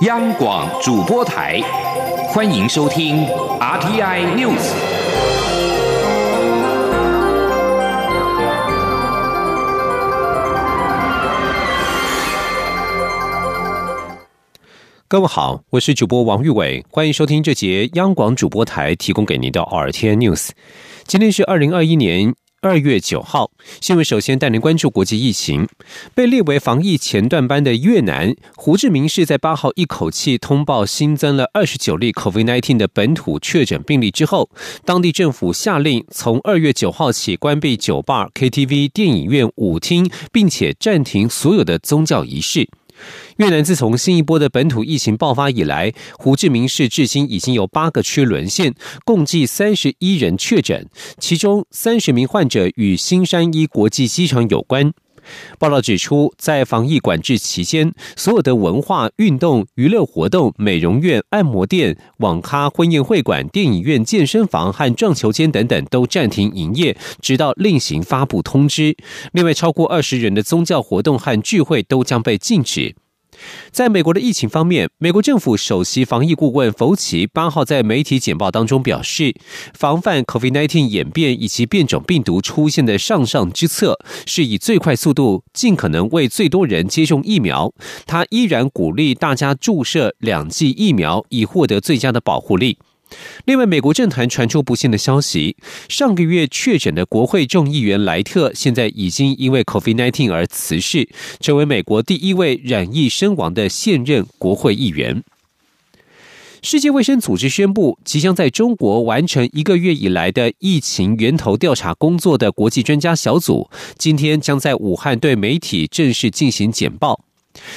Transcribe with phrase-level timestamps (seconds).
[0.00, 1.60] 央广主播台，
[2.28, 3.18] 欢迎收听
[3.58, 4.72] RTI News。
[15.06, 20.48] 各位好，我是主播王玉伟，欢迎收听这节央广主播台提供给您的 RTI News。
[21.04, 22.34] 今天是二零二一年。
[22.62, 23.50] 二月九号，
[23.80, 25.66] 新闻首先带您关注国际疫情。
[26.14, 34.50] 被列为防疫前段班的越南，胡志明市在八号一口气通报新增了二十九例 COVID-19 的本土确诊病例之后，
[34.84, 42.68] 当地政府下令从二月九号起关闭酒吧、KTV、电影院、舞厅，并且暂停所有的宗教仪式。
[43.36, 54.92] 越南自从新一波的本土疫情爆发以来，胡志明市至今已经有八个区沦陷，共计三十一人确诊，其中三十名患者与新山一国际机场有关。
[55.58, 68.96] 报道指出，在防疫管制期间，所有的文化、运动、娱乐活动、美容院、按摩店、网咖、婚宴会馆、电影院、健身房和撞球间等等都暂停营业，直到另行发布通知。
[69.32, 72.94] 另外，超过二十人的宗教活动和聚会都将被禁止。
[73.70, 79.34] 在美国的疫情方面，美国政府首席防疫顾问弗奇八号在媒体简报当中表示，
[79.74, 87.72] 防范 COVID-19 演变以及变种病毒出现的上上之策，是以最快速度尽可能为最多人接种疫苗。
[88.06, 92.78] 他依然鼓励大家注射两剂疫苗，以获得最佳的保护力。
[93.44, 95.56] 另外，美国政坛传出不幸的消息：
[95.88, 101.08] 上个月确诊的国会众议员莱特，现在已经因为 COVID-19 而辞世，
[101.40, 105.22] 成为美国第一位染疫身亡的现任国会议员。
[106.62, 117.24] 世界卫生组织宣布，即将在中国完成一个月以来的疫情源头调查工作的国际专家小组，今天将在武汉对媒体正式进行简报。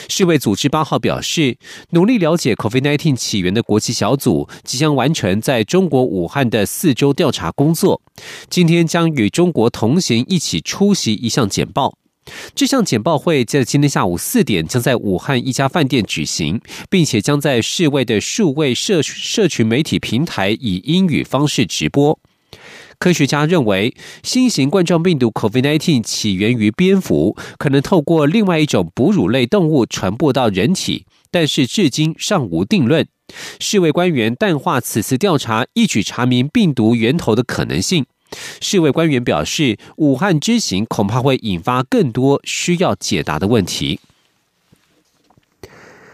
[0.07, 1.57] 世卫组织八号表示，
[1.91, 8.01] 努力了解 COVID-19 起源的国际小组即将完成在中国武汉的四周调查工作。
[8.49, 11.97] 今天将与中国同行一起出席一项简报。
[12.55, 22.17] 这项简报会在今天下午四点将在武汉一家饭店举行，并且将在世卫的数位社社群媒体平台以英语方式直播。
[23.03, 23.93] 科学家认为，
[24.23, 33.05] 新型冠状病毒 COVID-19 起源于蝙蝠，可能透过另外一种哺乳类动物传播到人体，但是至今尚无定论。
[33.59, 38.05] 世卫官员淡化此次调查一举查明病毒源头的可能性。
[38.61, 43.99] 世卫官员表示，武汉之行恐怕会引发更多需要解答的问题。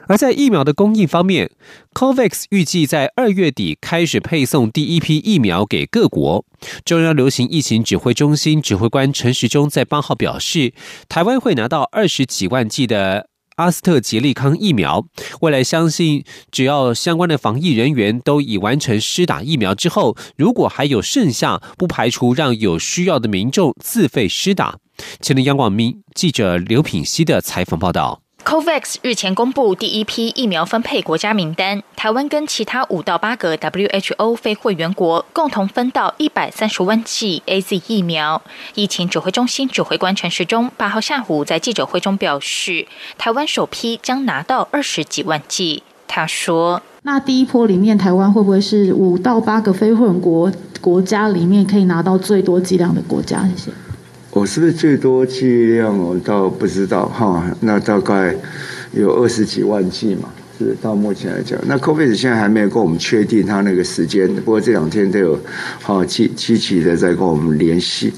[0.10, 1.52] 而在疫苗的供应方面
[1.94, 6.44] ，COVAX 预计在二月底开始配送第一批疫苗给各国。
[6.84, 10.74] 中央流行疫情指挥中心指挥官陈时中在八号表示，
[11.08, 15.06] 台湾会拿到二十几万剂的阿斯特捷利康疫苗。
[15.42, 24.80] 未来相信，只要相关的防疫人员都已完成施打疫苗之后，如果还有剩下，不排除让有需要的民众自费施打。
[25.22, 28.24] 前的央广民记者刘品熙的采访报道。
[28.46, 38.42] COVAX 日前公布第一批疫苗分配国家名单，台湾跟其他五到八个 WHO 非会员国共同分到一百三十万剂 AZ 疫苗。
[38.74, 42.88] 疫情指挥中心指挥官陈时中八号下午在记者会中表示，
[43.20, 45.84] 台湾首批将拿到二十几万剂。
[46.08, 50.52] 他说：“那第一波里面，台湾会不会是五到八个非会员国
[50.82, 53.89] 国家里面可以拿到最多剂量的国家？”谢谢。
[54.40, 55.98] 我是不是最多剂量？
[55.98, 57.44] 我倒不知道哈。
[57.60, 58.34] 那大概
[58.94, 61.60] 有二十几万剂嘛，是到目前来讲。
[61.68, 65.38] 那 COVID 现在还没有跟我们确定它那个时间，不过这两天都有
[65.82, 68.14] 好积积极的在跟我们联系。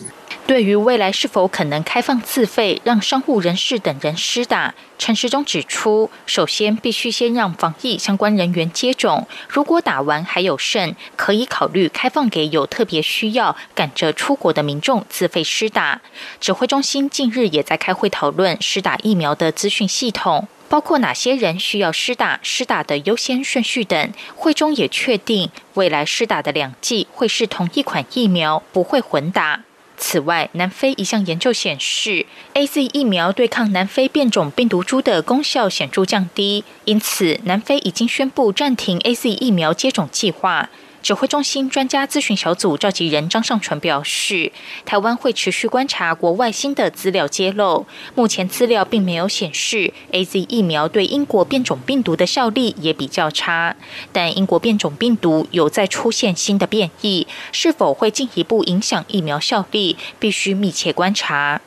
[0.48, 16.02] 对于未来是否可能开放自费，让商务人士等人施打，陈时中指出，首先必须先让防疫相关人员接种，如果打完还有剩，可以考虑开放给有特别需要、赶着出国的民众自费施打。
[16.42, 24.12] 指挥中心近日也在开会讨论施打疫苗的资讯系统，包括哪些人需要施打、施打的优先顺序等。
[24.36, 29.62] 会中也确定，未来施打的两剂会是同一款疫苗，不会混打。
[30.04, 32.26] 此外，南非一项研究显示
[32.56, 40.70] ，A Z 疫苗对抗南非变种病毒株的功效显著降低，因此南非已经宣布暂停 A Z 疫苗接种计划。
[41.02, 44.52] 指挥中心专家咨询小组召集人张尚纯表示，
[44.86, 47.88] 台湾会持续观察国外新的资料揭露。
[48.14, 53.76] 目前资料并没有显示 A Z 疫苗对英国变种病毒的效力也比较差。
[54.12, 61.62] 但英国变种病毒有在出现新的变异，是否会进一步影响疫苗效力，必须密切观察。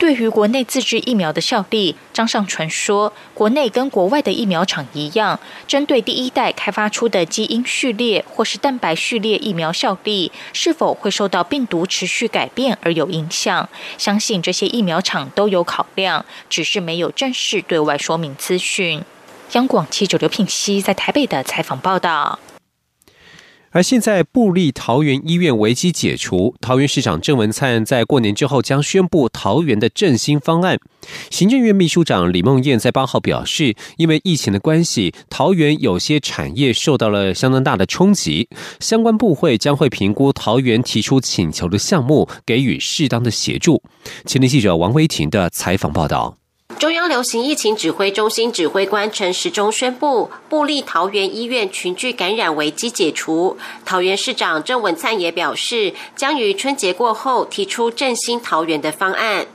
[0.00, 5.38] 对于国内自制疫苗的效力，张尚传说，国内跟国外的疫苗厂一样，
[5.68, 13.68] 针对第一代开发出的基因序列或是蛋白序列疫苗效力是否会受到病毒持续改变而有影响，
[13.98, 19.04] 相信这些疫苗厂都有考量，只是没有正式对外说明资讯。
[19.52, 22.38] 央广记者刘品熙在台北的采访报道。
[23.72, 30.80] 而现在，布利桃园医院危机解除，桃园市长郑文灿在过年之后将宣布桃园的振兴方案。
[31.30, 38.48] 行政院秘书长李梦燕在八号表示，因为疫情的关系，桃园有些产业受到了相当大的冲击，
[38.80, 43.80] 相关部会将会评估桃园提出请求的项目，给予适当的协助。
[44.26, 46.39] 前天记者王威婷的采访报道。
[46.80, 53.58] 中央流行疫情指挥中心指挥官陈时中宣布，布利桃园医院群聚感染危机解除。
[53.84, 59.46] 桃园市长郑文灿也表示，将于春节过后提出振兴桃园的方案。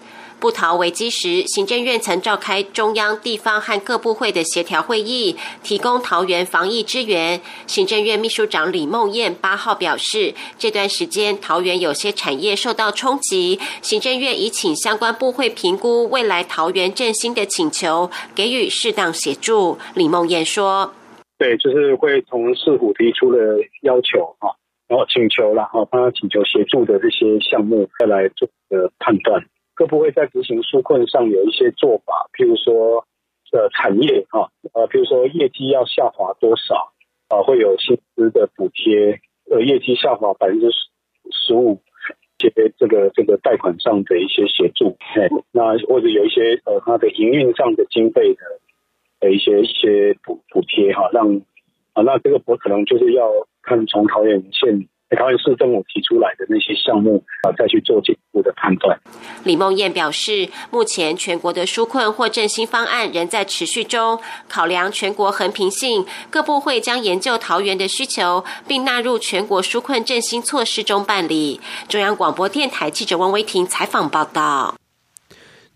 [0.45, 7.41] 不逃危机时，行政院曾召开中央、地方和各部会的协调会议，提供桃园防疫支援。
[7.65, 19.79] 行政院秘书长李梦燕八号表示，这段时间桃园有些产业受到冲击，行政院已请相关部会评估未来桃园振兴的请求，给予适当协助。
[19.95, 20.93] 李梦燕说
[21.39, 23.39] ：“对，就是会从市府提出的
[23.81, 24.53] 要求啊，
[24.87, 29.43] 然后请求了啊，帮他请求协助的这些项目，再来做个判断。”
[29.75, 33.05] 各部会在执行纾困上有一些做法，譬如说，
[33.51, 36.93] 呃，产业啊，呃，譬如说业绩要下滑多少
[37.27, 39.19] 啊，会有薪资的补贴，
[39.51, 40.87] 呃，业绩下滑百分之十
[41.31, 41.81] 十五，
[42.37, 44.97] 这些这个这个贷款上的一些协助，
[45.51, 48.41] 那或者有一些呃，它的营运上的经费的
[49.19, 51.41] 的一些一些补补贴哈，让
[51.93, 53.29] 啊，那这个我可能就是要
[53.61, 54.87] 看从桃园县。
[55.15, 58.99] 桃园市政府提出来的那些项目啊，再去做进一步的判断。
[59.43, 71.61] 李梦燕表示，目前全国的纾困或振兴方案仍在持续中，考量全国横平性，各部会将研究桃园的需求，并纳入全国纾困振兴措施中办理。
[71.87, 74.75] 中央广播电台记者汪威婷采访报道。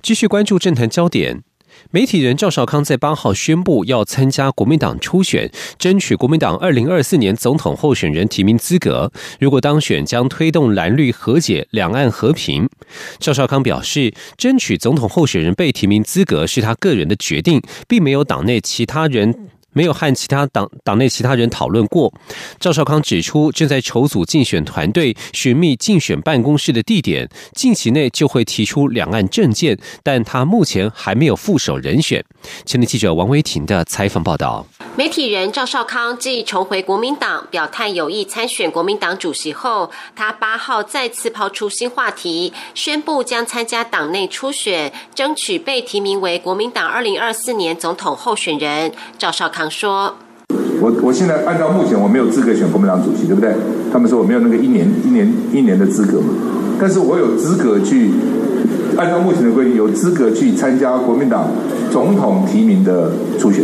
[0.01, 1.43] 继续关注政坛焦点。
[1.91, 5.49] 媒体人赵少康在八号宣布要参加国民党初选，
[5.79, 9.11] 争取国民党二零二四年总统候选人提名资格。
[9.39, 12.69] 如果当选，将推动蓝绿和解、两岸和平。
[13.17, 19.48] 赵少康表示，争取总统候选人被提名资格是他个人的决定，并没有党内其他人。
[19.73, 22.11] 没有和其他党党内其他人讨论过。
[22.59, 32.23] 赵少康指出，正在筹组竞选团队，寻觅竞选办公室的地点，近期内就会提出两岸政见，但他目前还没有副手人选。
[32.65, 34.65] 前天记者王维婷的采访报道。
[34.95, 48.91] 媒体人赵少康继重回国民党表态有意参选国民党主席后，他八号再次抛出新话题，宣布将参加党内初选，争取被提名为国民党二零二四年总统候选人。
[49.17, 50.13] 赵少康说
[50.79, 53.51] ：“我我现在按照目前我没有资格选国民党主席，对不对？
[53.91, 56.27] 他们说我没有那个一年一年一年的资格嘛，
[56.79, 58.11] 但是我有资格去
[58.95, 61.47] 按照目前的规定，有资格去参加国民党
[61.89, 63.63] 总统提名的初选。”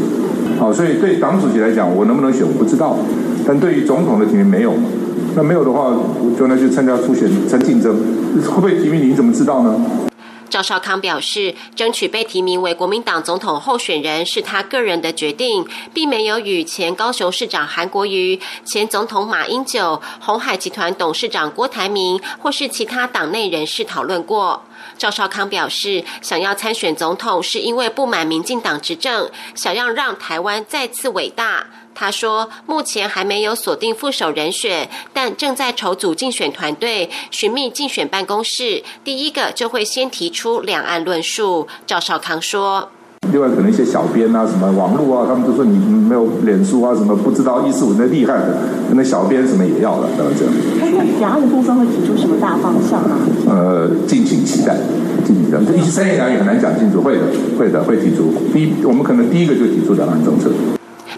[0.58, 2.98] 好，所以对党主席来讲，我能不能选我不知道，
[3.46, 4.74] 但对于总统的提名没有，
[5.36, 7.94] 那没有的话，我就那就参加初选参竞争，
[8.42, 9.76] 会不会提名你怎么知道呢？
[10.50, 24.64] 赵少康表示，争取被提名为国民党总统候选人是他个人的决定，并没有与前高雄市长韩国瑜、前总统马英九、红海集团董事长郭台铭或是其他党内人士讨论过。
[24.98, 31.68] 赵少康表示，想要参选总统是因为不满民进党执政，想要让台湾再次伟大。
[31.96, 38.84] 他说，目前还没有锁定副手人选，但正在筹组竞选团队，寻觅竞选办公室。
[39.04, 41.68] 第一个就会先提出两岸论述。
[41.88, 42.90] 赵少康说。
[43.32, 48.60] 另外，可能一些小编啊，什么网络啊，他们都说你没有脸书啊，什么不知道一四五那厉害的，
[48.92, 50.54] 那小编什么也要了，等这样。
[50.80, 53.18] 那两岸的部分会提出什么大方向啊？
[53.48, 54.78] 呃，敬请期待，
[55.26, 55.58] 敬请期待。
[55.66, 57.24] 这一三言两语很难讲清楚，会的，
[57.58, 58.32] 会的，会提出。
[58.54, 60.52] 第一，我们可能第一个就提出两岸政策。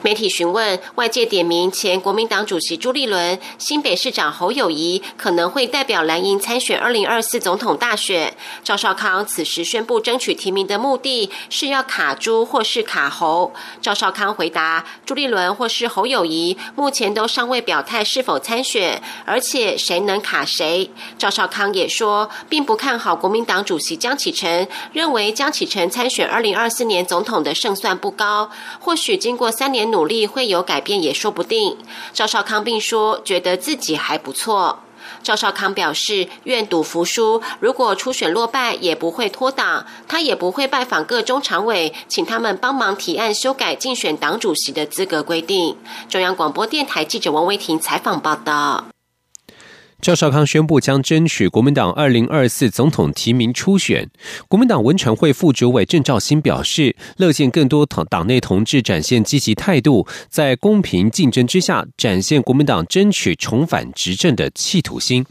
[0.03, 8.35] 媒体询问，外界点名前国民党主席朱立伦、新北市长侯友谊可能会代表蓝营参选二零二四总统大选。
[8.63, 13.51] 赵少康此时宣布争取提名的目的是要卡朱或是卡侯。
[13.81, 20.91] 赵少康回答：朱立伦或是侯友谊目前都尚未表态是否参选，而且谁能卡谁。
[21.17, 28.51] 赵少康也说，并不看好国民党主席江启臣，认为江启臣参选二零二四年总统的胜算不高。
[28.79, 29.86] 或许经过三年。
[29.87, 31.77] 努力会有改变也说不定。
[32.13, 34.79] 赵少康并说，觉得自己还不错。
[35.23, 45.77] 赵少康表示，愿赌服输，如果初选落败，也不会脱党，他也不会拜访各中常委，请他们帮忙提案修改竞选党主席的资格规定。
[46.09, 48.96] 中央广播电台记者王威婷采访报道。
[49.99, 54.09] 赵少康宣布将争取国民党二零二四总统提名初选。
[54.47, 65.25] 国民党文传会副主委郑兆新表示，乐见更多党党内同志展现积极态度，在公平竞争之下，展现国民党争取重返执政的企图心。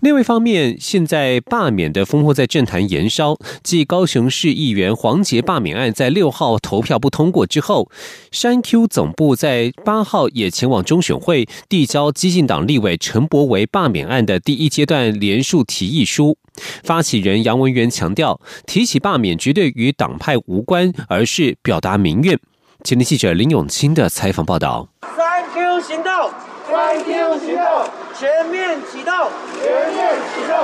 [0.00, 3.36] 另外一方面，现在罢免的烽火在政坛延烧。
[3.62, 7.90] 继高雄市议员黄杰罢免案在六号投票不通过之后，
[8.32, 16.38] 山 Q 总部在八号也前往中选会递交激进党立委陈柏维罢免案的第一阶段联署提议书。
[16.82, 22.38] 发起人杨文元强调，提起罢免绝对与党派无关，而是表达民怨。
[22.84, 24.88] 前天记者林永清的采访报道。
[25.14, 26.10] 山 Q 行动。
[26.70, 27.64] 三 Q 行动，
[28.16, 29.12] 全面启动，
[29.60, 30.56] 全面启动。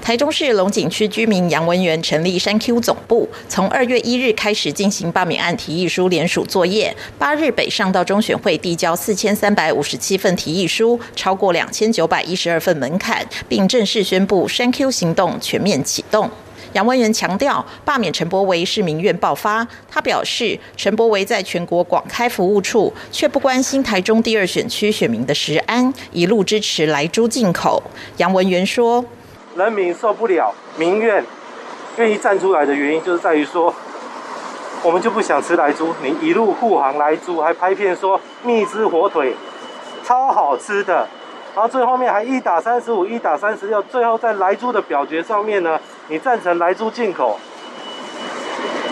[0.00, 6.96] 台中市龙井区居民杨文元成立山 Q 总部，从二月一日开始进行罢免案提议书联署作业。
[7.18, 16.30] 八日北上到中选会递交四千三百五十七份提议书，超过两千九百一十二份门槛，并正式宣布山 Q 行动全面启动。
[16.72, 19.66] 杨文元强调，罢免陈柏维是民怨爆发。
[19.90, 27.82] 他表示，陈柏维在全国广开服务处，却不关心台中第二选区选民的食安，一路支持来猪进口。
[28.18, 29.04] 杨文元说
[29.56, 31.24] ：“人民受不了民怨，
[31.96, 33.74] 愿意站出来的原因，就是在于说，
[34.84, 35.92] 我们就不想吃来猪。
[36.04, 39.34] 你一路护航来猪，还拍片说蜜汁火腿
[40.04, 41.08] 超好吃的。”
[41.52, 47.38] 然后最后面还一打三十五，一打三十六，最后在莱猪的表决上面呢，你赞成来猪进口。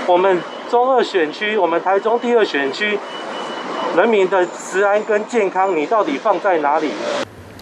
[0.06, 2.96] 我们中二选区，我们台中第二选区，
[3.96, 6.92] 人民的食安跟健康，你到底放在哪里？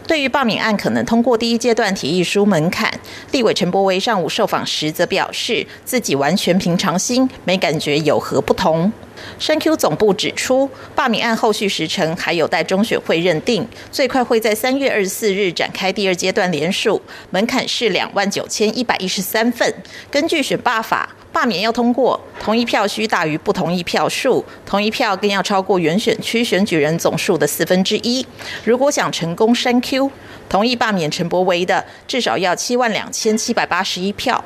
[0.06, 2.90] 对于罢免案可能通过第一阶段提议书门槛，
[3.32, 8.92] 立委陈柏威上午受访时则表示，自己完全平常心，没感觉有何不同。
[9.38, 19.72] 深 Q 总部指出，罢免案后续时程还有待中选会认定，最快会在三月二十四日展开第二阶段联署，门槛是两万九千一百一十三份。
[20.10, 28.26] 根据选罢法，罢免要通过，同一票需大于不同意票数，同一票更要超过原选区选举人总数的四分之一。
[28.64, 30.10] 如果想成功深 Q，
[30.48, 34.44] 同意罢免陈柏维的，至少要七万两千七百八十一票。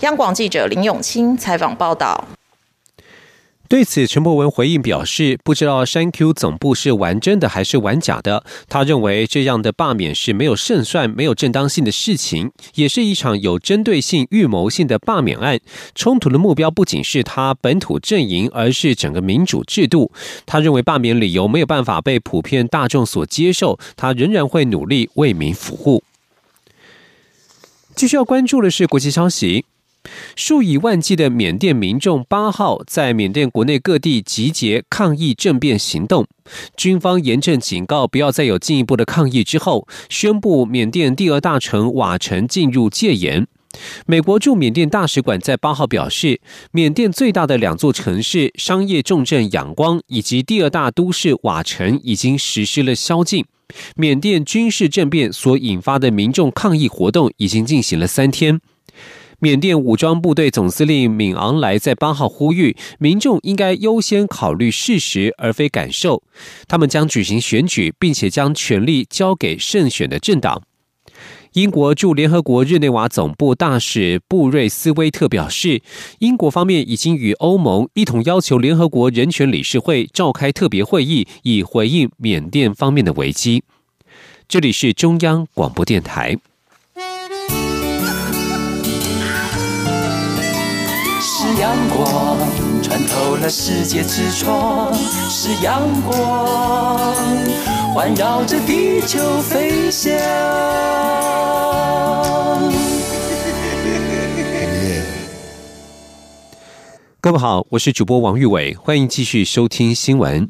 [0.00, 2.37] 央广记者林永清采访报道。
[3.68, 8.42] 对此，陈柏文回应表示，不知道山 Q 总部是玩真的还是玩假的。
[8.66, 15.60] 他认为这样的罢免是没有胜算、没有正当性的事情，也是一场有针对性、预谋性的罢免案。
[15.94, 20.10] 冲突的目标不仅是他本土阵营，而是整个民主制度。
[20.46, 26.02] 他认为罢免理由没有办法被普遍大众所接受，他仍然会努力为民服务。
[27.94, 29.66] 继续要关注的是国际消息。
[30.36, 36.26] 数以万计的缅甸民众八号在缅甸国内各地集结抗议政变行动，
[36.76, 43.46] 军方严正警告不要再有进一步的抗议之后，宣布缅甸第二大城瓦城进入戒严。
[44.06, 46.40] 美国驻缅甸大使馆在八号表示，
[46.72, 53.44] 缅甸最大的两座城市商业重镇仰光以及第二大都市瓦城已经实施了宵禁。
[53.94, 58.58] 缅甸军事政变所引发的民众抗议活动已经进行了三天。
[59.40, 66.24] 缅甸武装部队总司令敏昂莱在八号呼吁民众应该优先考虑事实而非感受。
[66.66, 70.62] 他们将举行选举，并且将权力交给胜选的政党。
[71.52, 75.82] 英国驻联合国日内瓦总部大使布瑞斯威特表示，
[76.18, 83.62] 英国方面已经与欧盟一同要求联合国人权理事会召开特别会议，以回应缅甸方面的危机。
[84.48, 86.36] 这里是中央广播电台。
[91.68, 92.38] 阳光
[92.82, 94.90] 穿透了世界之窗，
[95.28, 97.14] 是阳光
[97.92, 100.10] 环绕着地球飞翔。
[107.20, 110.48] 各位好，我是主播王玉伟，欢迎继续收听新闻。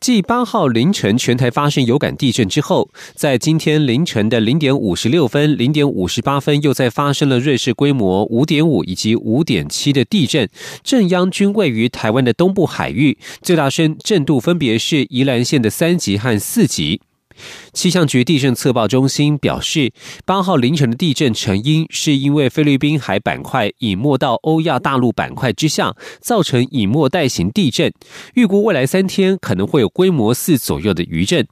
[0.00, 10.48] 继八号凌晨全台发生有感地震之后，在今天凌晨的零点五十六分、零点五十八分，又在发生了瑞士规模五点五以及五点七的地震，
[10.84, 17.00] 震央均位于台湾的东部海域，最大声震度分别是宜兰县的三级和四级。
[17.72, 19.92] 气象局地震测报中心表示，
[20.24, 27.92] 八号凌晨的地震成因是因为菲律宾海板块隐没到欧亚大陆板块之下，造成隐没带型地震。
[28.34, 31.46] 预估未来三天可能会有规模四左右的余震。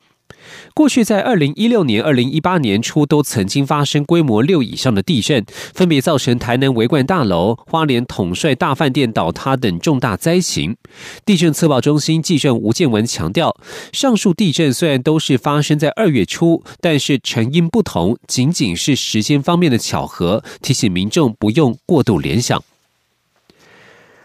[0.74, 10.76] 过去在二零一六年、二零一八年初都曾经发生规模六以上的地震，分别造成台南维冠大楼、花莲统帅大饭店倒塌等重大灾情。
[11.24, 13.56] 地震测报中心记者吴建文强调，
[13.92, 22.62] 上述地震虽然都是发生在二月初，但是成因不同，仅仅是时间方面的巧合，提醒民众不用过度联想。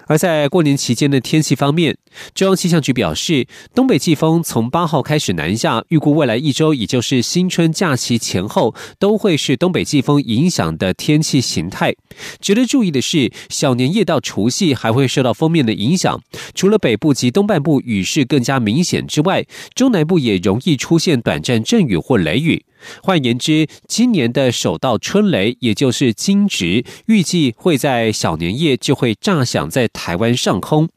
[0.08, 1.98] 而在过年期间的天气方面，
[2.34, 11.96] 中央气象局表示，东北季风从八号开始南下，预估未来一周，也就是新春假期前后，都会是东北季风影响的天气形态。
[12.40, 16.22] 值得注意的是，小年夜到除夕还会受到封面的影响，
[16.54, 22.66] 除了北部及东半部雨势更加明显之外，中南部也容易出现短暂阵雨或雷雨。
[23.02, 30.90] 换言之，今年的首道春雷，也就是金值，预计会在小年夜就会炸响在台湾上空。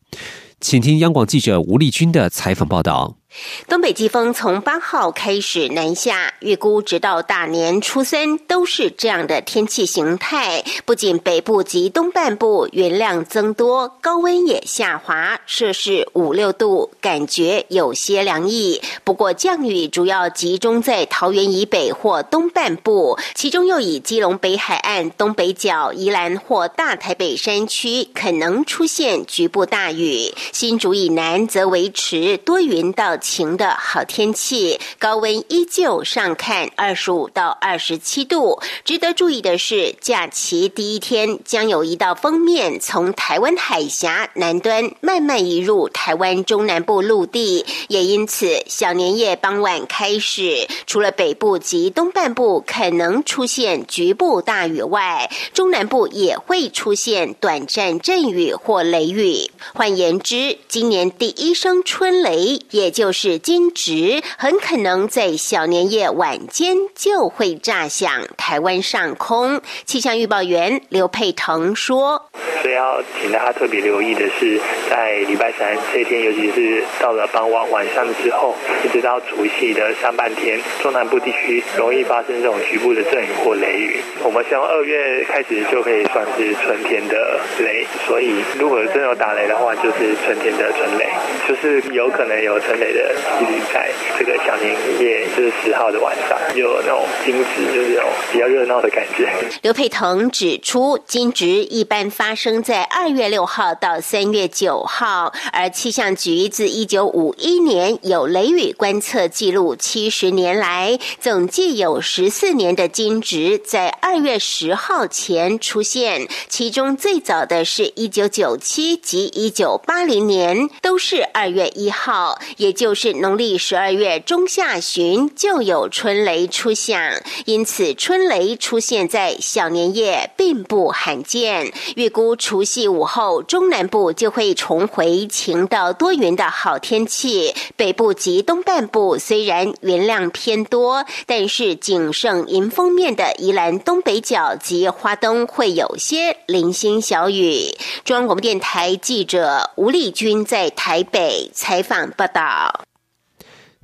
[0.61, 3.19] 请听央广记者吴丽君的采访报道。
[3.67, 10.63] 东北季风从八号开始南下，预估直到大年初三都是这样的天气形态。
[10.85, 18.81] 不仅北部及东半部云量增多，高温也下滑，摄氏五六度，感觉有些凉意。
[19.03, 30.33] 不过降雨主要集中在桃园以北或东半部，其中又以基隆北海岸东北角、宜兰或大台北山区可能出现局部大雨。
[30.53, 33.19] 新竹以南则维持多云到。
[33.25, 38.61] 晴的好天气，高温依旧上看二十五到二十七度。
[38.85, 59.51] 值得注意的是，假期第一天将有一道锋面从台湾海峡南端慢慢移入台湾中南部陆地，也因此小年夜傍晚开始，除了北部及东半部可能出现局部大雨外，中南部也会出现短暂阵雨或雷雨。
[59.73, 63.14] 换言之，今年第一声春雷，也就。
[63.15, 69.63] 是金值，很可能在小年夜晚间就会炸响台湾上空。
[69.87, 72.29] 气象预报员刘佩腾说
[72.61, 84.03] ：“所以要请大家特别留意的是，在礼拜三这天，尤其是到了傍晚晚上之后，一直到除夕的上半天，中南部地区容易发生这种局部的阵雨或雷雨。
[84.25, 91.07] 我们希望二月开始就可以算是春天的雷，所以如果真有打雷的话，就是春天的春雷，
[91.49, 99.29] 就是有可能有春雷的。”几率在这个小年夜，就是十号的晚上，有那种金值，就是有比较热闹的感觉。
[99.63, 122.94] 刘佩腾指出，金值一般发生在二月六号到三月九号，而气象局自一九五一年有雷雨观测记录，七十年来总计有十四年的金值在二月十号前出现，其中最早的是一九九七及一九八零年，都是二月一号，也就。
[122.95, 131.73] 是农历十二月中下旬就有春雷出现，因此春雷出现在小年夜并不罕见。
[131.97, 137.55] 预估除夕午后，中南部就会重回晴到多云的好天气。
[137.77, 147.75] 北部及东半部虽然云量偏多，但是仅剩迎风面的宜兰东北角及花东会有些零星小雨。
[148.05, 152.84] 中央广播电台记者吴丽君在台北采访报道。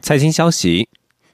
[0.02, 0.88] 财经消息：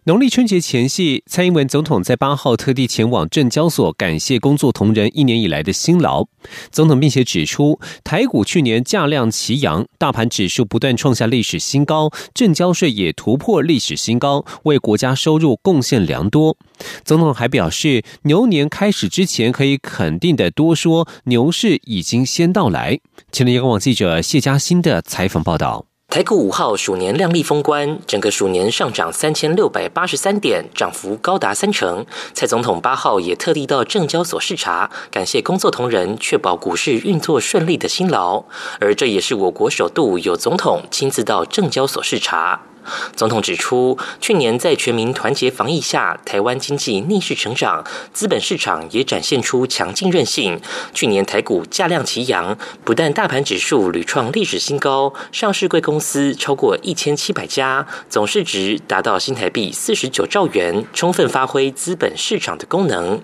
[0.04, 6.26] 农历春节前夕，蔡英文总统在八号特地前往证交所，感谢工作同仁一年以来的辛劳。
[6.70, 16.56] 总统并且指出，台股去年价量齐扬，大盘指数不断创下历史新高，证交税也突破历史新高，为国家收入贡献良多。
[17.04, 22.98] 总统还表示，牛年开始之前，可以肯定的多说，牛市已经先到来。
[23.32, 25.86] 前天，央广记者谢嘉欣的采访报道。
[26.08, 32.06] 台股五号鼠年亮丽封关，整个鼠年上涨三千六百八十三点，涨幅高达三成。
[32.32, 38.44] 蔡总统八号也特地到证交所视察，感谢工作同仁确保股市运作顺利的辛劳。
[38.80, 42.62] 而这也是我国首度有总统亲自到证交所视察。
[43.14, 50.60] 总统指出，去年在全民团结防疫下，台湾经济逆势成长，资本市场也展现出强劲韧性。
[50.92, 63.20] 去年台股价量齐扬，不但大盘指数屡创历史新高，上市贵公司超过一千七百家，总市值达到新台币四十九兆元，充分发挥资本市场的功能。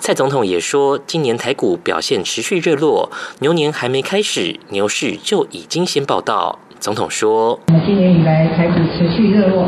[0.00, 6.58] 蔡总统也说，今年台股表现持续热络，牛年还没开始，牛市就已经先报道。
[6.80, 9.66] 总统说：“我们今年以来，台股持续热络，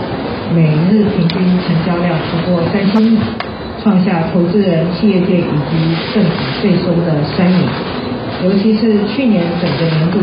[0.54, 3.18] 每日平均成交量超过三千亿，
[3.82, 5.74] 创下投资人、企业界以及
[6.14, 6.30] 政府
[6.62, 7.60] 税收的三年。
[8.44, 10.20] 尤其是去年整个年度，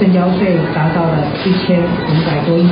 [0.00, 2.66] 证交税达到了一千五百多亿，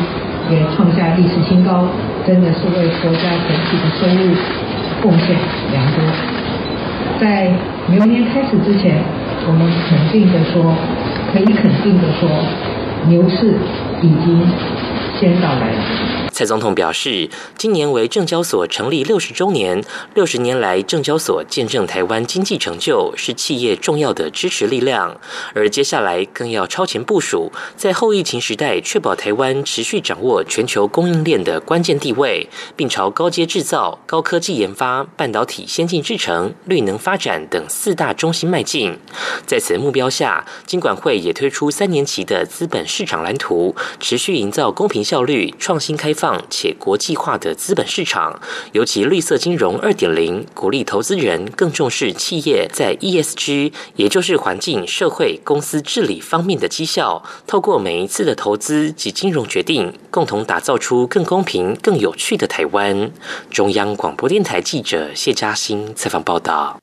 [0.50, 1.86] 也创下历史新高，
[2.26, 4.32] 真的是为国家整体的收入
[5.02, 5.36] 贡献
[5.70, 6.02] 良多。
[7.20, 7.52] 在
[7.86, 8.96] 牛年开始之前，
[9.46, 10.74] 我们肯定的说，
[11.30, 12.28] 可以肯定的说，
[13.08, 13.58] 牛市
[14.02, 14.46] 已经
[15.18, 16.21] 先到来了。
[16.42, 19.81] 蔡总统表示，今年为证交所成立六十周年，
[20.14, 25.20] 六十年来证交所见证台湾经济成就，是企业重要的支持力量。
[25.55, 38.98] 而接下来更要超前部署，在后疫情时代，确保台湾持续掌握全球供应链的关键地位，并朝高阶制造、高科技研发、半导体先进制程、绿能发展等四大中心迈进。
[39.46, 46.31] 在此目标下，金管会也推出三年期的资本市场蓝图，持续营造公平、效率、创新、开放。
[46.48, 48.40] 且国际化的资本市场，
[48.72, 57.22] 尤其绿色金融二点零，鼓励投资人更重视企业在 ESG，也就是环境、社会、公司治理方面的绩效。
[57.46, 63.10] 透过每一次的投资及金融决定，共同打造出更公平、更有趣的台湾。
[63.50, 66.81] 中央广播电台记者谢嘉欣采访报道。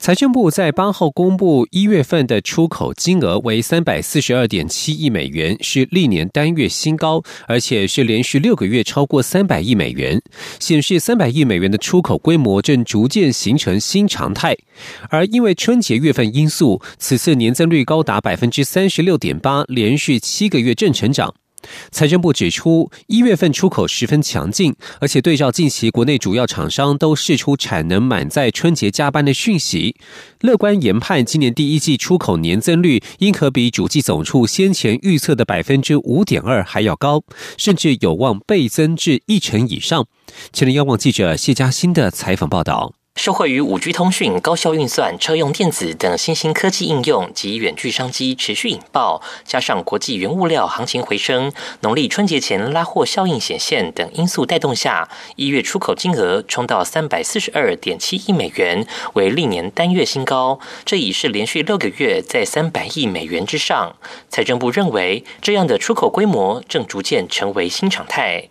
[0.00, 10.18] 财政部在八号公布一月份的出口金额为三百四十二点七亿美元，是历年单月新高，而且是连续六个月超过三百亿美元，
[10.58, 14.56] 显示三百亿美元的出口规模正逐渐形成新常态。
[15.10, 21.34] 而因为春节月份因素，此次年增率高达百分之三十六点八，连续七个月正成长。
[21.90, 29.96] 财政部指出，一月份出口十分强劲，而且对照近期国内主要厂商都释出产能满载春节加班的讯息，
[30.40, 37.22] 乐观研判今年第一季出口年增率应可比主计总处先前预测的百分之五点二还要高，
[37.56, 40.06] 甚至有望倍增至一成以上。
[40.52, 42.99] 前天央广记者谢嘉欣的采访报道。
[43.16, 60.58] 受惠于五 G 通讯、高效运算、车用电子等新兴科技应用及远距商机持续引爆，加上国际原物料行情回升、农历春节前拉货效应显现等因素带动下，一月出口金额冲到三百四十二点七亿美元，为历年单月新高。
[60.86, 63.96] 这已是连续六个月在三百亿美元之上。
[64.30, 68.48] 财政部认为，这样的出口规模正逐渐成为新常态。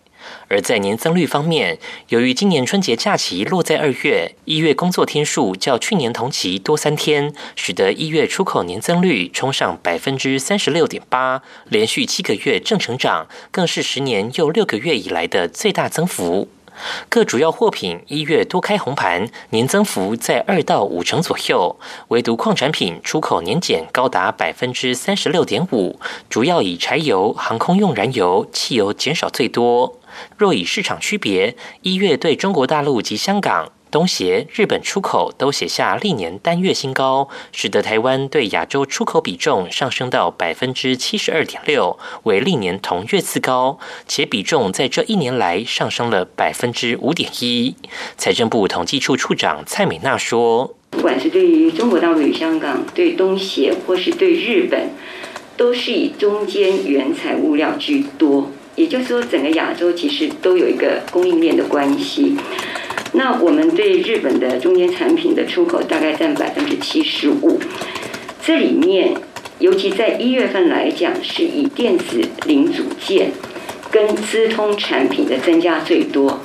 [0.48, 16.48] 而在年增率方面，由于今年春节假期落在二月，一月工作天数较去年同期多三天，使得一月出口年增率冲上百分之三十六点八，连续七个月正成长，更是十年又六个月以来的最大增幅。
[17.08, 21.76] 各主要货品一月多开红盘，年增幅在二到五成左右，
[22.08, 29.98] 唯独矿产品出口年减高达百分之三十六点五，主要以柴油、航空用燃油、汽油减少最多。
[30.36, 47.74] 若以市场区别，一月对中国大陆及香港、东协、日本出口都写下历年单月新高，使得台湾对亚洲出口比重上升到百分之七十二点六，为历年同月次高，且比重在这一年来上升了百分之五点一。
[48.16, 54.90] 财政部统计处处长蔡美娜说：“不管是对于中国大陆与香港、对东协或是对日本，
[55.56, 62.34] 都是以中间原材物料居多。”也就是说，整个亚洲其实都有一个供应链的关系。
[63.12, 67.60] 那我们对日本的中间产品的出口大概占百分之七十五，
[68.42, 69.14] 这里面
[69.58, 73.32] 尤其在一月份来讲，是以电子零组件
[73.90, 76.40] 跟资通产品的增加最多。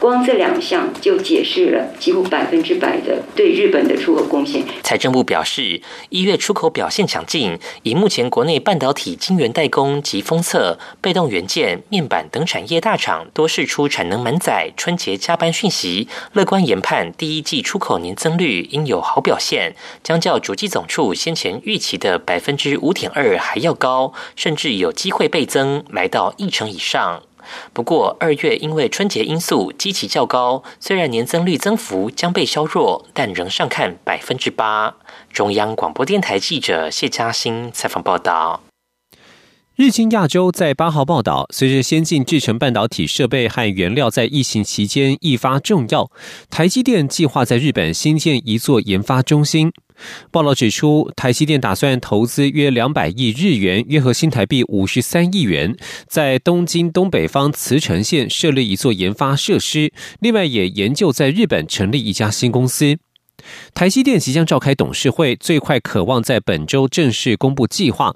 [0.00, 4.64] 光这两项就解释了几乎百分之百的对日本的出口贡献。
[4.82, 27.22] 财政部表示，一月出口表现强劲，以目前国内半导体晶圆代工及封测、被动元件、面板等产业大厂多释出产能满载、春节加班讯息，乐观研判第一季出口年增率应有好表现，将较主计总处先前预期的百分之五点二还要高，甚至有机会倍增，来到一成以上。
[27.72, 34.96] 不过，二月因为春节因素基期较高，虽然年增率增幅将被削弱，但仍上看百分之八。
[35.32, 38.62] 中央广播电台记者谢嘉欣采访报道。
[39.76, 46.10] 日经亚洲在八号报道，随着先进制成半导体设备和原料在疫情期间愈发重要，
[46.50, 49.72] 台积电计划在日本新建一座研发中心。
[50.30, 59.92] 报道指出，台积电打算投资约两百亿日元，约合新台币五十三亿元，在东京东北方茨城县设立一座研发设施。
[60.20, 62.98] 另外，也研究在日本成立一家新公司。
[63.74, 68.14] 台积电即将召开董事会，最快渴望在本周正式公布计划。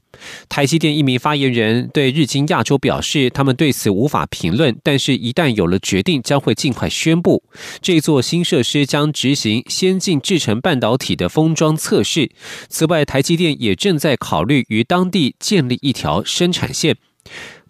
[0.49, 7.43] 台积电一名发言人对日经亚洲表示，他们对此无法评论，但是一旦有了决定，将会尽快宣布。
[7.81, 12.31] 这座新设施将执行先进制成半导体的封装测试。
[12.69, 16.97] 此外，台积电也正在考虑于当地建立一条生产线。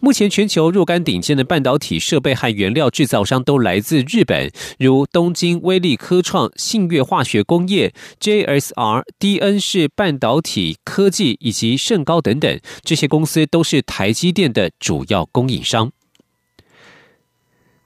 [0.05, 15.91] 目前全球若干顶尖的半导体设备和原料制造商都来自日本，如东京威力科创、信越化学工业、JSR、DN 是半导体科技以及盛高等等，这些公司都是台积电的主要供应商。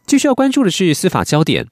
[0.05, 1.67] 继续要关注的是司法焦点。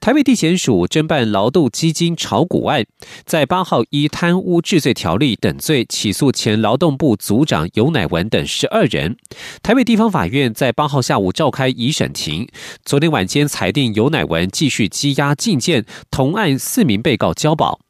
[0.00, 2.84] 台北地检署侦办劳动基金炒股案，
[3.24, 9.16] 在八号依贪污治罪条例等罪起诉前劳动部组长尤乃文等十二人。
[9.62, 12.48] 台北地方法院在八号下午召开一审庭，
[12.84, 17.81] 昨天晚间裁定尤乃文继续羁押禁见，同案四名被告交保。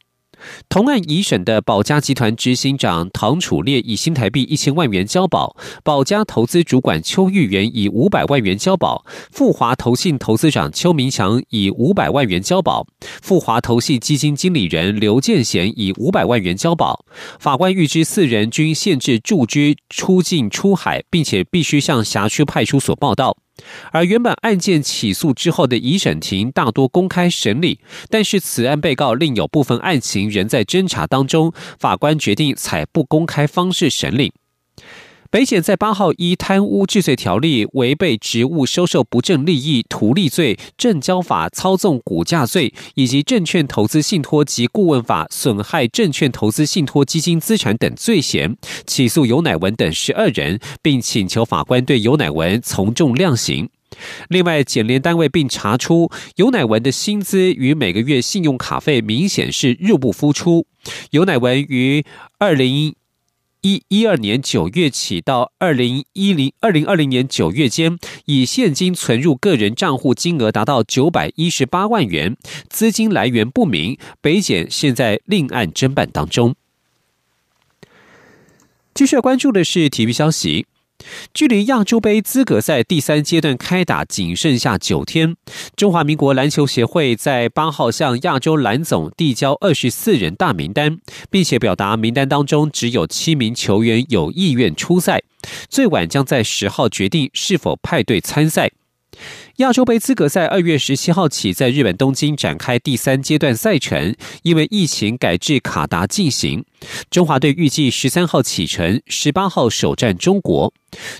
[0.68, 12.86] 同案一审的保家集团执行长唐楚烈以新台币一千万元交保，保家投资主管邱玉元以五百万元交保，富华投信投资长邱明强以五百万元交保，
[13.22, 17.04] 富华投信基金经理人刘建贤以五百万元交保。
[17.38, 23.36] 法官预知四人均限制住居、出境、出海，并且必须向辖区派出所报到。
[23.92, 34.32] 而原本案件起诉之后的一审庭大多公开审理，但是此案被告另有部分案情仍在侦查当中，法官决定采不公开方式审理。
[35.32, 53.70] 北检在八号依贪污治罪条例、违背职务收受不正利益图利罪、证交法操纵股价罪以及证券投资信托及顾问法损害证券投资信托基金资产等罪嫌，起诉尤乃文等十二人，并请求法官对尤乃文从重量刑。
[54.28, 60.66] 另外，检联单位并查出尤乃文的薪资与每个月信用卡费明显是入不敷出。
[61.12, 62.04] 尤乃文于
[62.38, 62.94] 二零。
[63.62, 72.36] 一一二年九月起到二零一零二零二零年九月间，以现金存入个人账户金额达到九百一十八万元，
[72.68, 73.96] 资金来源不明。
[74.20, 76.56] 北检现在另案侦办当中。
[78.92, 80.66] 继续要关注的是体育消息。
[81.34, 85.36] 距离亚洲杯资格赛第三阶段开打仅剩下九天，
[85.76, 90.98] 中华民国篮球协会在八号向亚洲篮总递交二十四人大名单，
[91.30, 95.22] 并且表达名单当中只有七名球员有意愿出赛，
[95.68, 98.70] 最晚将在十号决定是否派队参赛。
[99.56, 106.64] 亚洲杯资格赛二月十七号起在日本东京展开第三阶段赛程，因为疫情改至卡达进行。
[107.10, 110.72] 中华队预计十三号启程，十八号首战中国。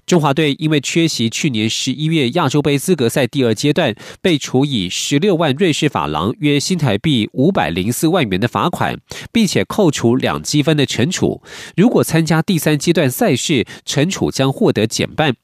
[0.06, 8.98] 中华队因为缺席去年十一月亚洲杯资格赛第二阶段，被处以十六万瑞士法郎（约新台币五百零四万元）的罚款，
[9.30, 11.42] 并且扣除两积分的惩处。
[11.76, 15.36] 如果参加第三阶段赛事，惩处将获得减半。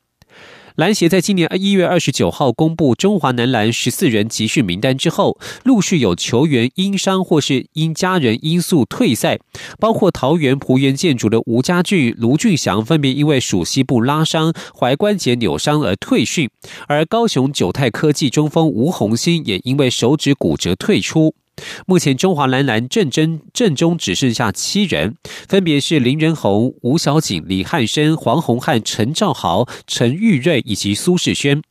[0.79, 9.41] 篮协在今年一月二十九号公布中华男篮十四人集训名单之后，陆续有球员因伤或是因家人因素退赛，
[9.81, 16.49] 包括桃园璞园建筑的吴家俊、卢俊祥分别因为属膝部拉伤、踝关节扭伤而退训，
[16.87, 21.35] 而高雄九泰科技中锋吴宏兴也因为手指骨折退出。
[21.87, 25.17] 目前中华男篮正真正中只剩下七人，
[25.49, 31.63] 分别是林仁宏、吴小景、李汉生、黄宏汉、陈兆豪、陈玉瑞以及苏世轩。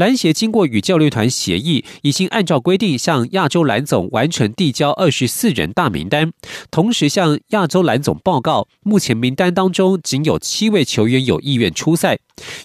[0.00, 6.32] 篮协经过与教练团协议，已经按照规定向亚洲篮总完成递交二十四人大名单，
[6.70, 12.18] 同时向亚洲篮总报告，目前名单当中仅有七位球员有意愿出赛，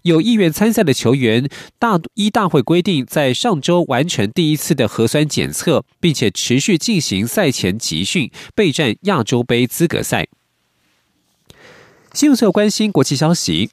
[0.04, 10.30] 有意愿参赛的球员，大一大会规定在上周完成第一次的核酸检测，并且持续进行赛前集训，备战亚洲杯资格赛。
[12.14, 13.72] 新闻所有关心国际消息。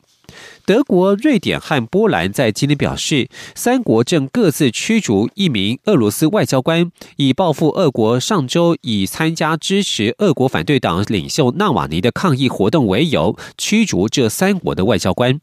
[0.65, 15.41] 德国、瑞典和波兰在今天表示，三国正各自驱逐一名俄罗斯外交官，以报复俄国上周以参加支持俄国反对党领袖纳瓦尼的抗议活动为由驱逐这三国的外交官。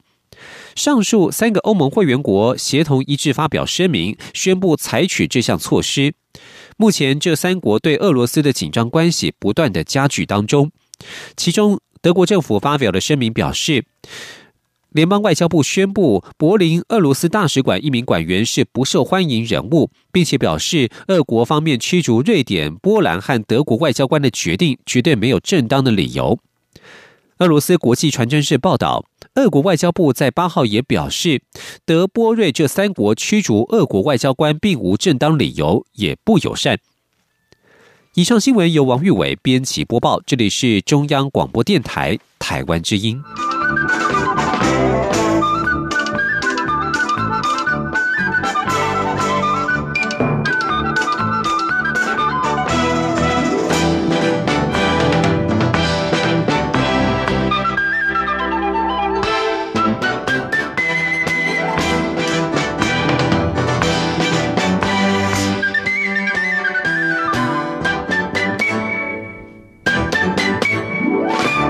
[0.75, 6.13] 上述三个欧盟会员国协同一致发表声明，宣布采取这项措施。
[6.77, 10.71] 目前，这三国对俄罗斯的紧张关系不断的加剧当中。
[11.35, 13.83] 其中，德国政府发表的声明表示。
[14.91, 26.39] 联邦外交部宣布，柏林俄罗斯大使馆一名馆员是不受欢迎人物，并且表示，俄国方面驱逐瑞典、波兰和德国外交官的决定绝对没有正当的理由。
[27.37, 31.43] 俄罗斯国际传真社报道，俄国外交部在八号也表示，
[31.85, 36.79] 德、波、瑞这三国驱逐俄国外交官并无正当理由，也不友善。
[38.15, 43.21] 以上新闻由王玉伟编辑播报，这里是中央广播电台台湾之音。